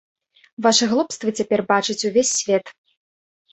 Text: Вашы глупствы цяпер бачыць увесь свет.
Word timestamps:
Вашы 0.65 0.85
глупствы 0.93 1.29
цяпер 1.41 1.59
бачыць 1.73 1.99
увесь 2.11 2.35
свет. 2.41 2.65